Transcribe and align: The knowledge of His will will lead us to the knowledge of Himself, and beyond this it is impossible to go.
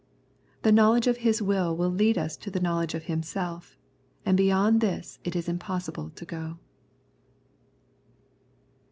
The 0.63 0.71
knowledge 0.71 1.05
of 1.05 1.17
His 1.17 1.43
will 1.43 1.77
will 1.77 1.91
lead 1.91 2.17
us 2.17 2.35
to 2.35 2.49
the 2.49 2.59
knowledge 2.59 2.95
of 2.95 3.03
Himself, 3.03 3.77
and 4.25 4.35
beyond 4.35 4.81
this 4.81 5.19
it 5.23 5.35
is 5.35 5.47
impossible 5.47 6.09
to 6.15 6.25
go. 6.25 6.57